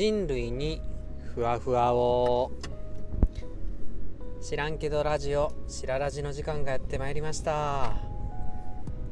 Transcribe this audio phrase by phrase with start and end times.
[0.00, 0.80] 人類に
[1.34, 2.52] ふわふわを。
[4.40, 7.98] 知らんけどラジオしらラジの時間がやってまいりました。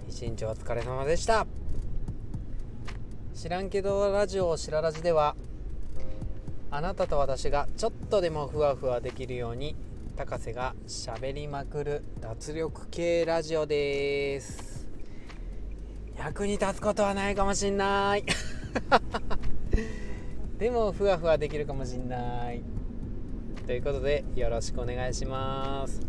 [0.09, 1.47] 一日お疲れ様でした。
[3.35, 5.37] 知らんけどラジオしらラジでは
[6.71, 9.77] あなたと私がちょっとでもふわふわできるように
[10.17, 14.89] 高瀬がしゃべりまくる脱力系ラジオです。
[16.17, 18.25] 役に立つことはないかもしんない。
[20.59, 22.63] でもふわふわできるかもしんない。
[23.65, 26.01] ということでよろしくお願いします。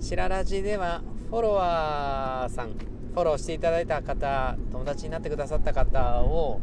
[0.00, 6.58] しららじではフォロワーさんフォローしていただいた方友達になってくださった方を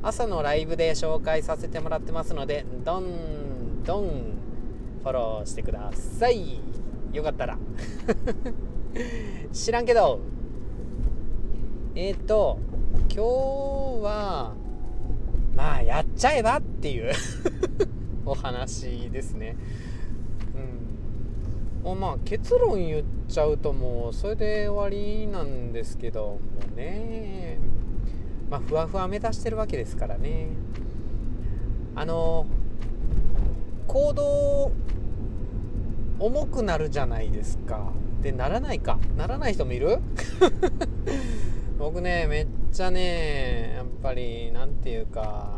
[0.00, 4.04] 朝のライブで紹介させてもらってますのでどんどん
[5.02, 6.60] フォローしてください。
[7.12, 7.58] よかったら。
[9.52, 10.20] 知らんけど。
[11.96, 12.60] えっ、ー、と
[13.12, 14.67] 今日は
[15.58, 17.12] まあやっちゃえばっていう
[18.24, 19.56] お話ですね。
[21.84, 26.38] うん、まあ結論言っちゃうともうそれで終わりなんですけど
[26.70, 27.58] もね
[28.48, 30.46] まあふわふわ目指してるわけですからね。
[31.96, 32.46] あの
[33.88, 34.70] 行動
[36.20, 37.92] 重くなるじゃないですか。
[38.22, 39.98] でならないかならない人もいる？
[41.88, 45.48] 僕ねめっちゃねやっぱり何て言うか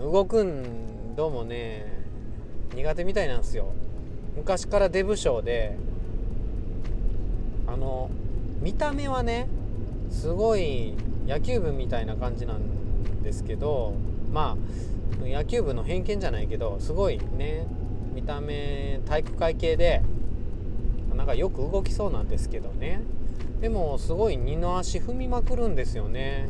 [0.00, 1.86] 動くんどうもね
[2.74, 3.72] 苦手みたいなんですよ。
[4.36, 5.76] 昔からデブ賞で
[7.68, 8.10] あの
[8.60, 9.46] 見た目はね
[10.10, 10.94] すごい
[11.28, 13.94] 野球部みたいな感じなんですけど
[14.32, 14.56] ま
[15.22, 17.68] あ野球部の偏見じゃないけどすごいね
[18.12, 20.02] 見た目体育会系で
[21.14, 23.02] なんかよく動きそうなんですけどね。
[23.62, 26.48] でもすごい二の足踏みまくるんですよね。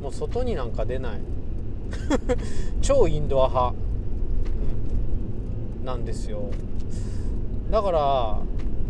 [0.00, 1.20] もう外になんか出ない。
[2.80, 3.74] 超インドア派、
[5.84, 6.44] なんですよ。
[7.70, 8.38] だから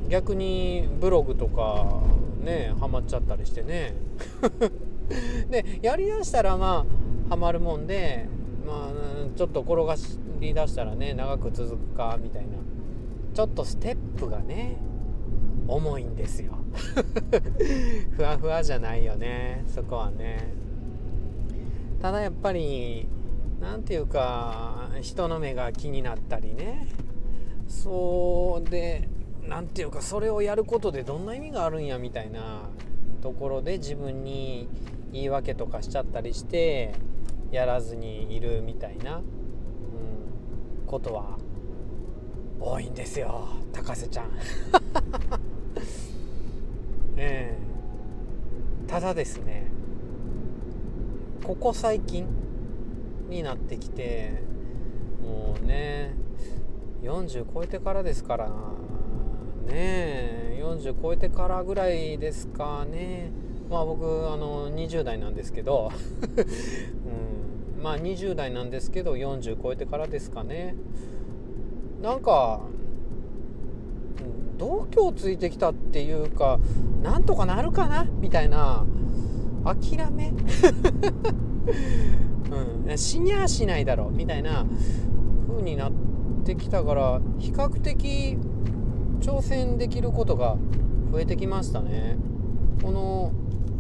[0.09, 2.03] 逆にブログとか
[2.41, 3.95] ねハマっちゃったりしてね。
[5.51, 6.87] でやりだしたらま
[7.29, 8.29] あハマるもんで
[8.65, 9.97] まあちょっと転が
[10.39, 12.51] りだしたらね長く続くかみたいな。
[13.35, 14.77] ちょっとステップがね
[15.67, 16.60] 重いんですよ。
[18.17, 20.53] ふわふわじゃないよねそこはね。
[22.01, 23.09] ただやっぱり
[23.61, 26.89] 何て言うか人の目が気になったりね。
[27.69, 29.09] そうで
[29.47, 32.69] 何て言うかそれをやることでどんな意味があるんやみたいな
[33.23, 34.69] ところで自分に
[35.13, 36.93] 言い訳とかしちゃったりして
[37.51, 41.39] やらずにいるみたいな、うん、ことは
[42.59, 44.31] 多いんですよ高瀬ちゃん。
[49.01, 49.67] ただですね
[51.43, 52.27] ここ最近
[53.31, 54.43] になってきて
[55.23, 56.15] もうね
[57.03, 58.51] 40超えてからですから
[59.67, 63.31] ね40超えてからぐらいですかね。
[63.71, 65.91] まあ僕あの20代なんですけど、
[67.77, 70.75] うん、まあ20代なんですけど40超えてからですかね。
[72.03, 72.61] なんか
[74.61, 76.61] 度胸ついてきたっていうか
[77.03, 78.05] なんとかなるかな？
[78.05, 78.85] みたいな
[79.65, 80.33] 諦め、
[82.87, 84.67] うん、死にゃしないだろうみたいな
[85.49, 85.93] 風になっ
[86.45, 88.37] てきたから比較的
[89.21, 90.59] 挑戦できることが
[91.11, 92.19] 増えてきましたね。
[92.83, 93.33] この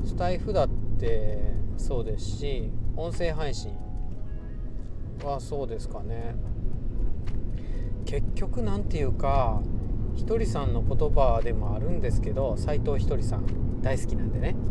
[0.05, 3.73] スタイフだってそうですし音声配信
[5.25, 6.35] はそうですかね。
[8.07, 9.61] 結局何て言うか
[10.15, 14.57] ひとりさんの言葉でもあるんですけど斎藤ひとりさん大好きなんでね。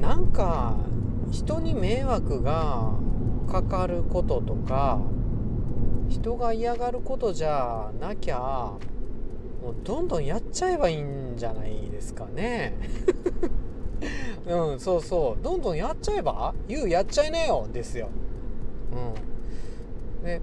[0.00, 0.76] なんか
[1.30, 2.94] 人に迷惑が
[3.48, 5.00] かかることとか
[6.08, 8.38] 人が嫌がることじゃなきゃ
[9.62, 12.74] もうどんどんやっちゃえばいいんじゃないですかね。
[14.46, 15.42] うんそうそう。
[15.42, 18.08] どんどんやっちゃえば言うやっちゃいなよですよ。
[20.20, 20.24] うん。
[20.24, 20.40] で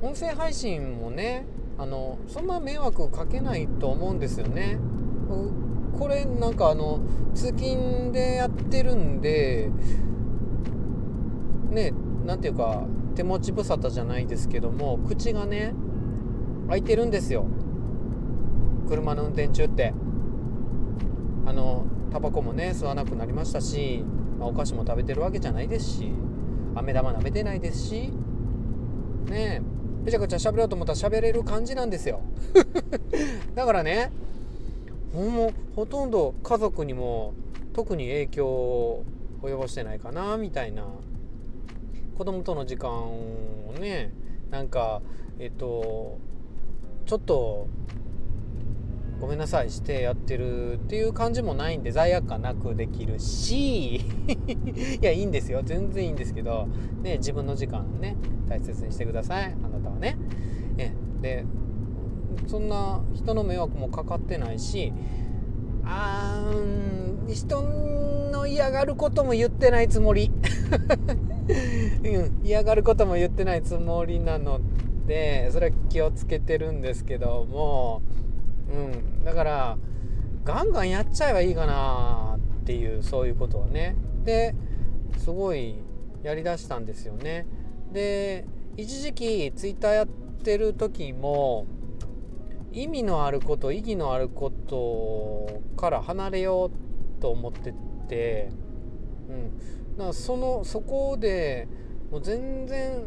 [0.00, 1.44] 音声配信もね
[1.80, 4.78] あのそんな迷惑かけないと思うんですよね。
[5.98, 7.00] これなんかあの
[7.34, 9.70] 通勤でやってるんで
[11.70, 11.92] ね
[12.26, 12.84] 何ていうか
[13.14, 15.72] 手持ち無沙汰じゃないですけども口がね
[16.68, 17.46] 開いてるんですよ。
[18.86, 19.94] 車の運転中って。
[21.46, 24.04] あのタバコもね吸わなくなりましたし、
[24.38, 26.12] まあ、お菓子も食べてるわけじゃないですし
[26.74, 28.12] 飴玉舐めてないですし
[29.24, 29.62] ね。
[29.62, 32.20] えぺちゃくちゃ喋ろうと思ったら喋れる感じなんですよ。
[33.54, 34.10] だからね
[35.12, 37.34] もうほとんど家族にも
[37.72, 39.04] 特に影響を
[39.42, 40.86] 及ぼしてないかなみたいな。
[42.20, 44.12] 子供との時間をね
[44.50, 45.00] なんか
[45.38, 46.18] えっと
[47.06, 47.66] ちょっと
[49.20, 54.02] ごめんなさいしてやってるっていう感じもないんで罪悪感なくできるし い
[55.02, 55.60] やいいんですよ。
[55.64, 56.68] 全然いいんですけど、
[57.02, 58.16] ね、自分の時間ね
[58.48, 59.54] 大切にしてください。
[59.62, 60.16] あなたはね。
[60.78, 61.44] えで
[62.46, 64.92] そんな人の迷惑もかかってないし
[65.84, 67.62] あー人
[68.32, 70.30] の嫌がることも言ってないつもり、
[72.04, 74.60] うん、嫌がることも言ってないつもりなの
[75.06, 78.02] でそれは気をつけてるんですけども
[78.72, 79.78] うんだから
[80.44, 83.96] ガンガンやっちゃえばいいかなっていうそういうことはね。
[84.24, 84.54] で
[85.18, 85.76] すごい
[86.22, 87.46] やりだしたんですよね。
[87.92, 88.46] で
[88.76, 91.66] 一時期ツイッターやってる時も
[92.72, 96.70] 意味のあること意義のあることから離れよ
[97.18, 97.74] うと思って
[98.08, 98.50] て、
[99.28, 99.58] うん、
[99.96, 101.68] だからそのそこで
[102.10, 103.02] もう全然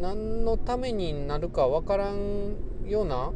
[0.00, 2.54] 何のためになるか分からん
[2.86, 3.32] ような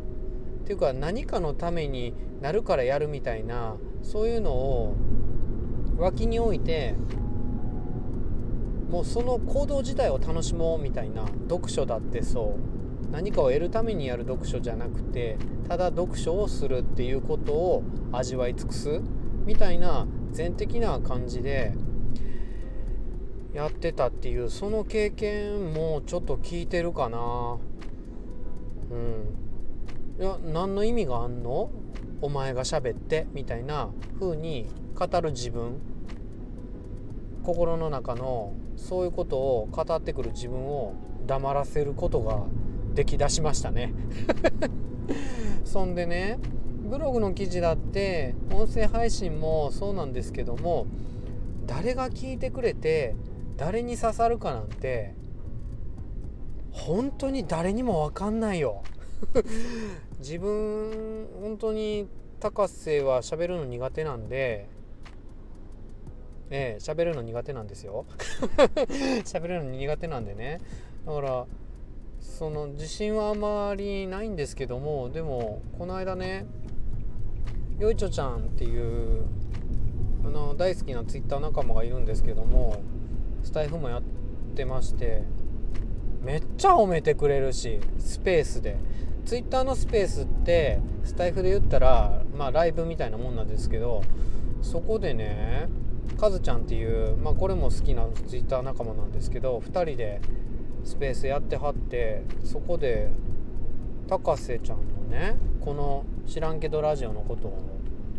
[0.66, 4.96] ていうか何かのためになるからやるみたいなそういうのを
[5.96, 6.94] 脇に置いて
[8.90, 12.76] もうその行動自体を楽しもうみたいな読書だってそう。
[13.12, 19.00] 何かを得るためにやる読書じゃなくてただ読書をするっていうことを味わい尽くす
[19.44, 21.72] みたいな全的な感じで
[23.54, 27.58] やってたっていうその経験もちょっと聞いてるかな。
[28.90, 29.45] うん。
[30.18, 31.70] いや何の意味があんの？
[32.22, 35.80] お前が喋ってみたいな風に語る自分。
[37.42, 40.94] 心の中のそういうことを語ってくる自分を
[41.26, 42.42] 黙らせることが
[42.94, 43.92] できだしましたね。
[45.64, 46.38] そんでね
[46.88, 50.86] ブログの記事だって音声配信もそうなんですけども
[51.66, 53.14] 誰が聞いてくれて
[53.56, 55.14] 誰に刺さるかなんて
[56.72, 58.82] 本当に誰にも分かんないよ。
[60.18, 62.08] 自分本当に
[62.40, 64.68] 高瀬は喋るの苦手なんで
[66.50, 68.06] ええ喋るの苦手なんですよ。
[69.24, 70.60] 喋るの苦手なんでね。
[71.04, 71.46] だから
[72.20, 76.46] その自信はあまりないんですけどもでもこの間ね
[77.78, 79.22] よいちょちゃんっていう
[80.24, 82.82] あの大好きなツイッター仲間がいるんですけども
[83.42, 84.02] スタイフもやっ
[84.54, 85.22] てまして
[86.22, 88.76] めっちゃ褒めてくれるしスペースで。
[89.26, 94.02] ツイッターのスペースってスタイフで言ったらまあライブみたいなもんなんですけど
[94.62, 95.68] そこでね
[96.16, 100.20] カズちゃんっていうまあこれも好きなツイッター仲間なんですけど2人で
[100.84, 103.10] スペースやってはってそこで
[104.08, 107.58] 高瀬ちゃんのねこの「知らんけどラジオ」のことを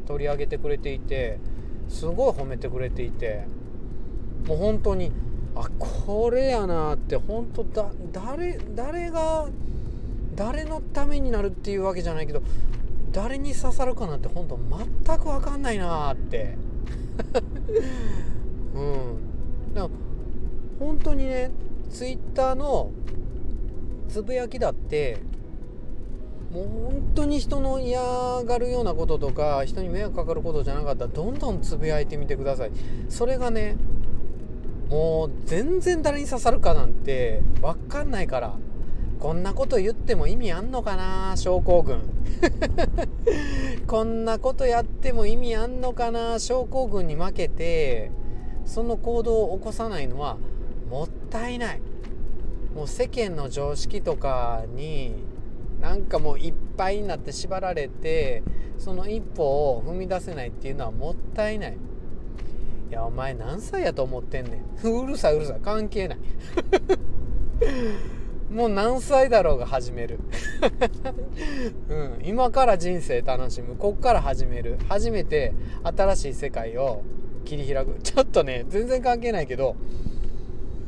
[0.06, 1.40] 取り上げてくれていて
[1.88, 3.48] すごい褒めてくれていて
[4.46, 5.14] もう本当に
[5.56, 9.48] あこれやなって本当だ誰誰が
[10.38, 12.42] 誰のためになるっていうわけじゃないけど
[13.12, 14.58] 誰に刺さるかなんて本当
[15.06, 16.56] 全く分かんないなって。
[18.76, 19.74] うん。
[19.74, 19.90] だから
[20.80, 21.50] 本当にね
[21.90, 22.92] ツイッターの
[24.08, 25.18] つぶやきだって
[26.52, 28.00] もう本当に人の嫌
[28.46, 32.72] がるようなこととか人に迷惑かかることじゃなかったらどんどんつぶやいてみてください。
[33.10, 33.76] それがね
[34.90, 38.56] もう全然誰に刺さるかなんて分かんないから。
[39.20, 42.02] こんなこと言っても意味あんのかな症候群。
[43.88, 48.12] こんなことやっても意味あんのかな症候群に負けて
[48.66, 50.38] その行動を起こさないのは
[50.90, 51.82] もったいない。
[52.76, 55.14] もう世間の常識とかに
[55.82, 58.44] なんかもういっぱいになって縛られて
[58.78, 61.78] その一歩を踏み出せないっていうのはもったいない。
[62.90, 64.88] いやお前何歳やと思ってんねん。
[64.88, 66.20] うるさいうるさい関係ない。
[68.52, 70.20] もう何歳だろうが始める、
[71.90, 73.76] うん、今から人生楽しむ。
[73.76, 74.78] こっから始める。
[74.88, 77.04] 初めて新しい世界を
[77.44, 78.00] 切り開く。
[78.02, 79.76] ちょっとね全然関係ないけど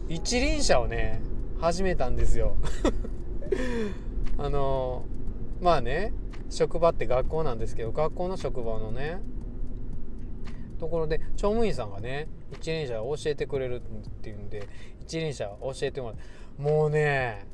[0.07, 1.21] 一輪車をね
[1.59, 2.55] 始めたんですよ。
[4.37, 5.03] あの
[5.59, 6.13] まあね
[6.49, 9.19] 職場って学校なんですけど学校の職場のね
[10.79, 14.63] ところで乗務員さんがね一輪車を教えてくれるっていうんで
[15.01, 16.23] 一輪車を教えてもらって
[16.57, 17.45] もうね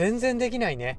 [0.00, 0.98] 全然できないね。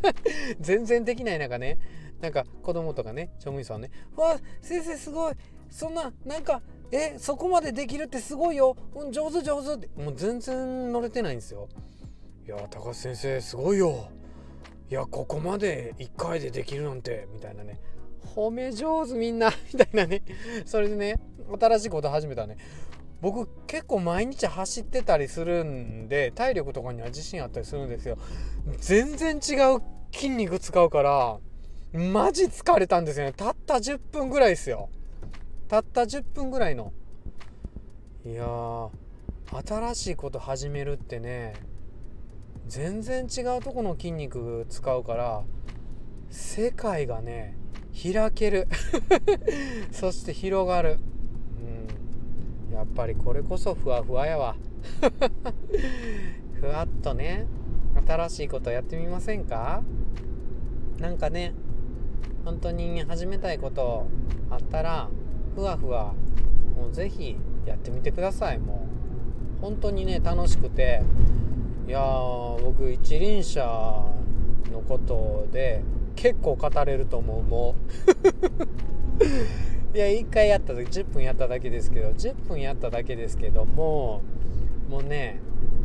[0.60, 1.78] 全然できない中ね。
[2.20, 5.34] なんか子供とかね乗務員さんね「わ先生すごい。
[5.70, 6.60] そんななんか
[6.92, 9.88] えそこまでできるってすごいよ、うん、上手上手」って。
[9.98, 11.70] もう全然乗れてないんですよ。
[12.46, 14.08] いや高橋先生すごいよ。
[14.90, 17.26] いやここまで1回でできるなんて。
[17.32, 17.80] みたいなね。
[18.36, 19.50] 褒め上手みんな。
[19.72, 20.22] みたいなね。
[20.66, 21.18] それでね
[21.58, 22.58] 新しいこと始めたね。
[23.24, 28.18] 僕結構毎日走ってたりするんで体力とかには自信あったりするんですよ。
[28.76, 29.80] 全然違う
[30.12, 31.38] 筋肉使うから
[31.94, 33.32] マジ疲れたんですよね。
[33.32, 34.90] たった10分ぐらいですよ。
[35.68, 36.92] たった10分ぐらいの。
[38.26, 38.44] いや
[39.66, 41.54] 新しいこと始めるってね
[42.66, 45.44] 全然違うとこの筋肉使うから
[46.28, 47.56] 世界がね
[47.94, 48.68] 開ける。
[49.92, 50.98] そして広がる、
[52.84, 54.56] っぱりこれこそふわふわやわ。
[56.60, 57.46] ふわっとね
[58.06, 59.82] 新しいことやってみませんか？
[60.98, 61.54] なんかね
[62.44, 64.06] 本当に始めたいこと
[64.50, 65.08] あったら
[65.54, 66.14] ふわふわ
[66.76, 67.36] もうぜひ
[67.66, 68.58] やってみてください。
[68.58, 68.86] も
[69.58, 71.02] う本当にね楽しくて。
[71.86, 72.00] いや
[72.64, 73.62] 僕一輪車
[74.72, 75.82] のことで
[76.16, 77.74] 結構語れると思うも
[79.20, 79.24] う。
[79.94, 84.22] いや1回やった時10分やっただけですけど10分やっただけですけども
[84.88, 85.40] もうね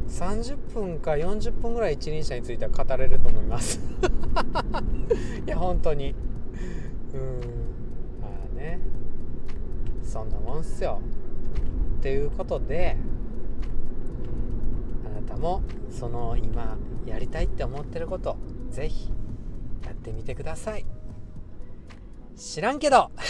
[0.08, 3.80] 30分か40分ぐらい一輪車については語れると思います。
[5.46, 6.16] いや本当に。
[7.14, 7.20] うん。
[8.20, 8.80] まあね。
[10.04, 11.00] そんなもんっすよ。
[12.00, 12.98] っていうことで
[15.06, 15.62] あなたも
[15.92, 18.38] その今やりたいって思ってること
[18.72, 19.12] ぜひ
[19.86, 20.86] やってみてください。
[22.40, 23.12] 知らんけど。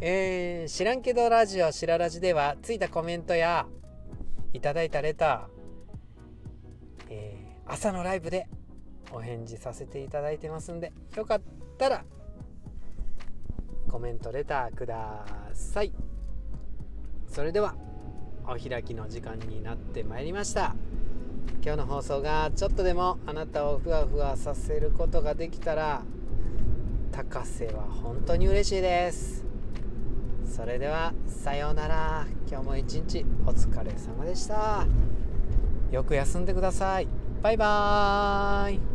[0.00, 3.66] えー、知らんけどラジオしらラジではついたコメントや
[4.52, 8.48] いただいたレター、えー、朝のライブで
[9.12, 11.40] お返事させていただいてますんでよかっ
[11.78, 12.04] たら
[13.88, 15.92] コメントレターください。
[17.28, 17.76] それでは
[18.44, 20.74] お開きの時間になってまいりました。
[21.62, 26.02] 今日の放送がちょっとでもあなたをふわふわさせることができたら
[27.14, 29.44] 高瀬は本当に嬉しいです。
[30.52, 32.26] それではさようなら。
[32.50, 34.84] 今日も一日お疲れ様でした。
[35.92, 37.06] よく休んでください。
[37.40, 38.93] バイバーイ。